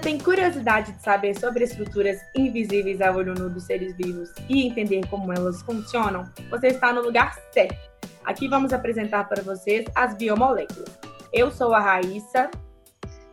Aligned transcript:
tem 0.00 0.18
curiosidade 0.18 0.92
de 0.92 1.02
saber 1.02 1.38
sobre 1.38 1.64
estruturas 1.64 2.18
invisíveis 2.34 3.00
ao 3.00 3.16
olho 3.16 3.34
nu 3.34 3.48
dos 3.48 3.64
seres 3.64 3.96
vivos 3.96 4.30
e 4.48 4.66
entender 4.66 5.06
como 5.08 5.32
elas 5.32 5.62
funcionam? 5.62 6.24
Você 6.50 6.68
está 6.68 6.92
no 6.92 7.02
lugar 7.02 7.34
certo. 7.52 7.90
Aqui 8.24 8.48
vamos 8.48 8.72
apresentar 8.72 9.28
para 9.28 9.42
vocês 9.42 9.86
as 9.94 10.14
biomoléculas. 10.14 10.98
Eu 11.32 11.50
sou 11.50 11.72
a 11.74 11.80
Raíssa. 11.80 12.50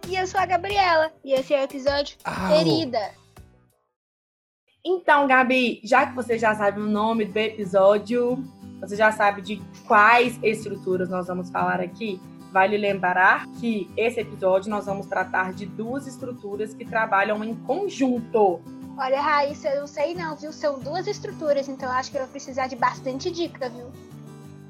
E 0.08 0.16
eu 0.16 0.28
sou 0.28 0.40
a 0.40 0.46
Gabriela. 0.46 1.12
E 1.24 1.34
esse 1.34 1.54
é 1.54 1.62
o 1.62 1.64
episódio 1.64 2.18
Au. 2.24 2.50
Ferida. 2.50 3.12
Então, 4.86 5.26
Gabi, 5.28 5.80
já 5.84 6.06
que 6.06 6.14
você 6.14 6.38
já 6.38 6.54
sabe 6.54 6.82
o 6.82 6.86
nome 6.86 7.26
do 7.26 7.38
episódio, 7.38 8.44
você 8.82 8.98
já 8.98 9.14
sabe 9.14 9.42
de 9.42 9.62
quais 9.88 10.38
estruturas 10.44 11.10
nós 11.10 11.28
vamos 11.28 11.50
falar 11.50 11.80
aqui, 11.80 12.20
Vale 12.54 12.78
lembrar 12.78 13.48
que 13.60 13.90
esse 13.98 14.20
episódio 14.20 14.70
nós 14.70 14.86
vamos 14.86 15.08
tratar 15.08 15.54
de 15.54 15.66
duas 15.66 16.06
estruturas 16.06 16.72
que 16.72 16.86
trabalham 16.86 17.44
em 17.44 17.56
conjunto. 17.56 18.62
Olha, 18.96 19.20
Raíssa, 19.20 19.70
eu 19.70 19.80
não 19.80 19.88
sei 19.88 20.14
não, 20.14 20.36
viu? 20.36 20.54
São 20.54 20.78
duas 20.80 21.08
estruturas, 21.08 21.68
então 21.68 21.92
acho 21.92 22.12
que 22.12 22.18
eu 22.18 22.22
vou 22.22 22.30
precisar 22.30 22.68
de 22.68 22.76
bastante 22.76 23.32
dica, 23.32 23.70
viu? 23.70 23.88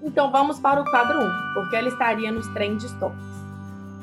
Então 0.02 0.32
vamos 0.32 0.62
para 0.62 0.80
o 0.82 0.86
quadro 0.86 1.20
1, 1.20 1.54
porque 1.56 1.76
ela 1.76 1.90
estaria 1.90 2.32
nos 2.32 2.48
trends 2.54 2.90
topics. 3.02 3.22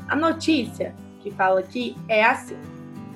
A 0.09 0.15
notícia 0.15 0.95
que 1.23 1.31
fala 1.31 1.61
aqui 1.61 1.97
é 2.07 2.23
assim. 2.23 2.59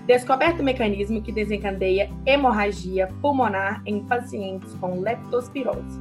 Descoberto 0.07 0.61
o 0.61 0.65
mecanismo 0.65 1.21
que 1.21 1.31
desencadeia 1.31 2.11
hemorragia 2.25 3.13
pulmonar 3.21 3.83
em 3.85 4.03
pacientes 4.03 4.73
com 4.81 4.99
leptospirose. 4.99 6.01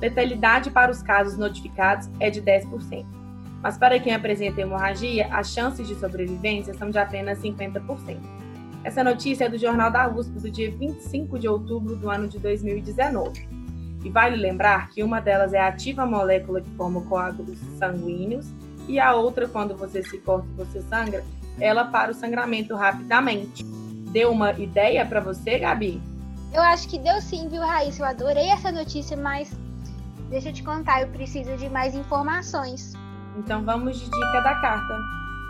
Letalidade 0.00 0.70
para 0.70 0.90
os 0.90 1.02
casos 1.02 1.36
notificados 1.36 2.08
é 2.18 2.30
de 2.30 2.40
10%. 2.40 3.18
Mas 3.62 3.76
para 3.76 3.98
quem 3.98 4.14
apresenta 4.14 4.60
hemorragia, 4.60 5.28
as 5.32 5.50
chances 5.50 5.86
de 5.86 5.94
sobrevivência 5.96 6.74
são 6.74 6.90
de 6.90 6.98
apenas 6.98 7.38
50%. 7.40 8.18
Essa 8.84 9.02
notícia 9.02 9.46
é 9.46 9.48
do 9.48 9.58
Jornal 9.58 9.90
da 9.90 10.08
USP 10.08 10.38
do 10.38 10.50
dia 10.50 10.70
25 10.70 11.38
de 11.38 11.48
outubro 11.48 11.96
do 11.96 12.08
ano 12.08 12.28
de 12.28 12.38
2019. 12.38 13.48
E 14.04 14.08
vale 14.08 14.36
lembrar 14.36 14.88
que 14.90 15.02
uma 15.02 15.20
delas 15.20 15.52
é 15.52 15.58
a 15.58 15.68
ativa 15.68 16.06
molécula 16.06 16.60
que 16.60 16.70
forma 16.70 17.00
coágulos 17.02 17.58
sanguíneos 17.78 18.46
e 18.86 18.98
a 18.98 19.14
outra, 19.14 19.48
quando 19.48 19.76
você 19.76 20.02
se 20.02 20.18
corta 20.18 20.46
e 20.52 20.64
você 20.64 20.80
sangra, 20.82 21.24
ela 21.60 21.84
para 21.84 22.12
o 22.12 22.14
sangramento 22.14 22.74
rapidamente. 22.74 23.64
Deu 24.12 24.30
uma 24.30 24.52
ideia 24.52 25.04
para 25.04 25.20
você, 25.20 25.58
Gabi? 25.58 26.00
Eu 26.54 26.62
acho 26.62 26.88
que 26.88 26.98
deu 26.98 27.20
sim, 27.20 27.48
viu, 27.48 27.60
Raíssa? 27.60 28.02
Eu 28.02 28.06
adorei 28.06 28.48
essa 28.48 28.72
notícia, 28.72 29.16
mas 29.16 29.52
deixa 30.30 30.48
eu 30.48 30.52
te 30.52 30.62
contar, 30.62 31.02
eu 31.02 31.08
preciso 31.08 31.56
de 31.56 31.68
mais 31.68 31.94
informações. 31.94 32.94
Então 33.38 33.62
vamos 33.62 33.98
de 33.98 34.04
dica 34.04 34.40
da 34.40 34.54
carta. 34.56 34.98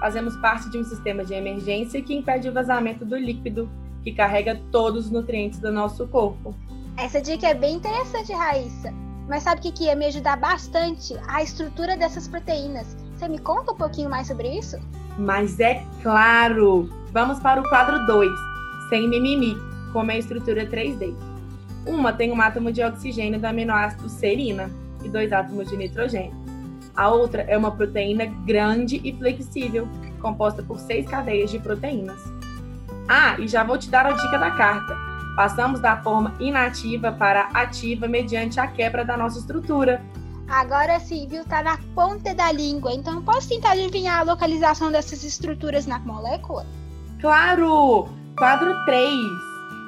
Fazemos 0.00 0.36
parte 0.36 0.68
de 0.68 0.78
um 0.78 0.84
sistema 0.84 1.24
de 1.24 1.32
emergência 1.32 2.02
que 2.02 2.14
impede 2.14 2.48
o 2.48 2.52
vazamento 2.52 3.04
do 3.04 3.16
líquido, 3.16 3.68
que 4.04 4.12
carrega 4.12 4.60
todos 4.70 5.06
os 5.06 5.10
nutrientes 5.10 5.58
do 5.58 5.72
nosso 5.72 6.06
corpo. 6.06 6.54
Essa 6.96 7.20
dica 7.20 7.48
é 7.48 7.54
bem 7.54 7.76
interessante, 7.76 8.32
Raíssa. 8.32 8.92
Mas 9.26 9.42
sabe 9.42 9.60
o 9.60 9.62
que, 9.62 9.72
que 9.72 9.84
ia 9.84 9.96
me 9.96 10.06
ajudar 10.06 10.36
bastante? 10.36 11.14
A 11.26 11.42
estrutura 11.42 11.96
dessas 11.96 12.28
proteínas. 12.28 12.96
Você 13.16 13.26
me 13.26 13.38
conta 13.38 13.72
um 13.72 13.76
pouquinho 13.76 14.10
mais 14.10 14.26
sobre 14.26 14.48
isso? 14.58 14.78
Mas 15.18 15.58
é 15.58 15.82
claro! 16.02 16.88
Vamos 17.12 17.40
para 17.40 17.60
o 17.60 17.68
quadro 17.68 18.06
2, 18.06 18.30
sem 18.90 19.08
mimimi, 19.08 19.56
como 19.92 20.10
é 20.10 20.14
a 20.14 20.18
estrutura 20.18 20.66
3D. 20.66 21.14
Uma 21.86 22.12
tem 22.12 22.30
um 22.30 22.40
átomo 22.40 22.70
de 22.70 22.82
oxigênio 22.82 23.40
do 23.40 23.46
aminoácido 23.46 24.08
serina 24.08 24.70
e 25.02 25.08
dois 25.08 25.32
átomos 25.32 25.68
de 25.68 25.76
nitrogênio. 25.76 26.47
A 26.98 27.08
outra 27.10 27.42
é 27.42 27.56
uma 27.56 27.70
proteína 27.70 28.26
grande 28.44 29.00
e 29.04 29.16
flexível, 29.16 29.86
composta 30.20 30.64
por 30.64 30.80
seis 30.80 31.08
cadeias 31.08 31.48
de 31.48 31.60
proteínas. 31.60 32.20
Ah, 33.08 33.38
e 33.38 33.46
já 33.46 33.62
vou 33.62 33.78
te 33.78 33.88
dar 33.88 34.04
a 34.04 34.10
dica 34.10 34.36
da 34.36 34.50
carta. 34.50 34.96
Passamos 35.36 35.78
da 35.80 35.96
forma 36.02 36.34
inativa 36.40 37.12
para 37.12 37.50
ativa 37.54 38.08
mediante 38.08 38.58
a 38.58 38.66
quebra 38.66 39.04
da 39.04 39.16
nossa 39.16 39.38
estrutura. 39.38 40.02
Agora 40.48 40.98
sim, 40.98 41.28
viu? 41.28 41.44
Tá 41.44 41.62
na 41.62 41.78
ponta 41.94 42.34
da 42.34 42.50
língua. 42.50 42.92
Então, 42.92 43.22
posso 43.22 43.48
tentar 43.48 43.72
adivinhar 43.72 44.18
a 44.18 44.24
localização 44.24 44.90
dessas 44.90 45.22
estruturas 45.22 45.86
na 45.86 46.00
molécula? 46.00 46.66
Claro! 47.20 48.08
Quadro 48.36 48.74
3. 48.86 49.08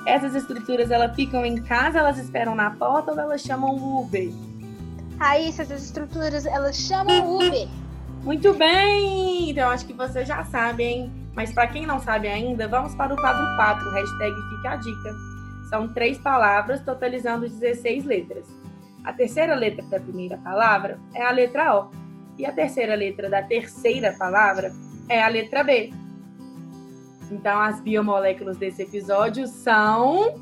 Essas 0.06 0.36
estruturas, 0.36 0.92
elas 0.92 1.12
ficam 1.16 1.44
em 1.44 1.60
casa, 1.60 1.98
elas 1.98 2.18
esperam 2.18 2.54
na 2.54 2.70
porta 2.70 3.10
ou 3.10 3.18
elas 3.18 3.40
chamam 3.40 3.74
o 3.74 4.02
Uber? 4.02 4.30
Raíssa, 5.20 5.60
essas 5.60 5.84
estruturas, 5.84 6.46
elas 6.46 6.76
chamam 6.76 7.36
Uber. 7.36 7.68
Muito 8.22 8.54
bem! 8.54 9.50
Então 9.50 9.68
acho 9.68 9.84
que 9.84 9.92
vocês 9.92 10.26
já 10.26 10.42
sabem. 10.44 11.12
Mas 11.34 11.52
para 11.52 11.66
quem 11.66 11.84
não 11.84 12.00
sabe 12.00 12.26
ainda, 12.26 12.66
vamos 12.66 12.94
para 12.94 13.12
o 13.12 13.16
quadro 13.16 13.44
4, 13.56 13.90
hashtag 13.90 14.34
Fica 14.56 14.70
a 14.70 14.76
Dica. 14.76 15.14
São 15.68 15.88
três 15.92 16.16
palavras, 16.16 16.80
totalizando 16.80 17.46
16 17.46 18.06
letras. 18.06 18.46
A 19.04 19.12
terceira 19.12 19.54
letra 19.54 19.84
da 19.84 20.00
primeira 20.00 20.38
palavra 20.38 20.98
é 21.14 21.22
a 21.22 21.30
letra 21.30 21.76
O. 21.76 21.90
E 22.38 22.46
a 22.46 22.52
terceira 22.52 22.94
letra 22.94 23.28
da 23.28 23.42
terceira 23.42 24.14
palavra 24.18 24.72
é 25.06 25.22
a 25.22 25.28
letra 25.28 25.62
B. 25.62 25.92
Então, 27.30 27.60
as 27.60 27.78
biomoléculas 27.80 28.56
desse 28.56 28.82
episódio 28.82 29.46
são 29.46 30.34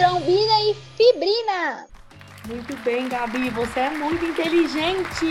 trombina 0.00 0.60
e 0.62 0.74
fibrina. 0.96 1.86
Muito 2.48 2.74
bem, 2.78 3.06
Gabi, 3.06 3.50
você 3.50 3.80
é 3.80 3.90
muito 3.90 4.24
inteligente. 4.24 5.26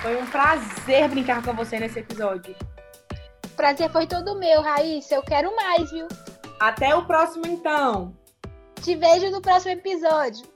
Foi 0.00 0.16
um 0.16 0.26
prazer 0.26 1.08
brincar 1.08 1.42
com 1.42 1.52
você 1.52 1.80
nesse 1.80 1.98
episódio. 1.98 2.54
Prazer 3.56 3.90
foi 3.90 4.06
todo 4.06 4.38
meu, 4.38 4.62
Raíssa. 4.62 5.16
Eu 5.16 5.22
quero 5.22 5.54
mais, 5.56 5.90
viu? 5.90 6.06
Até 6.60 6.94
o 6.94 7.04
próximo, 7.06 7.44
então. 7.44 8.16
Te 8.82 8.94
vejo 8.94 9.30
no 9.30 9.42
próximo 9.42 9.72
episódio. 9.72 10.46